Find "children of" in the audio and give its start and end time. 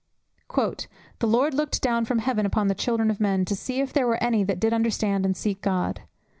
2.73-3.19